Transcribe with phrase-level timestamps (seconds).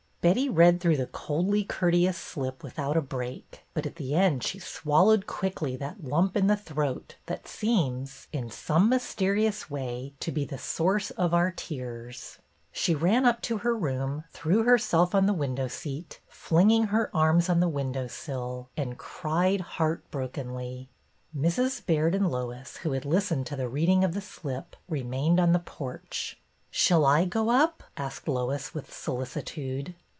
[0.21, 4.59] Betty read through the coldly courteous slip without a break, but at the end she
[4.59, 10.45] swallowed quickly that lump in the throat that seems, in some mysterious way, to be
[10.45, 12.37] the source of our tears.
[12.71, 17.49] She ran up to her room, threw herself on the window seat, flinging her arms
[17.49, 20.87] on the window sill, and cried heart brokenly.
[21.35, 21.83] Mrs.
[21.83, 25.57] Baird and Lois, who had listened to the reading of the slip, remained on the
[25.57, 26.39] porch.
[26.69, 29.95] Shall I go up?'' asked Lois, with solicitude.